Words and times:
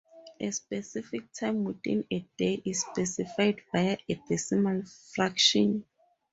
A 0.39 0.49
specific 0.49 1.31
time 1.31 1.63
within 1.63 2.05
a 2.11 2.25
day 2.35 2.59
is 2.65 2.81
specified 2.81 3.61
via 3.71 3.97
a 4.09 4.15
decimal 4.27 4.81
fraction. 5.13 5.85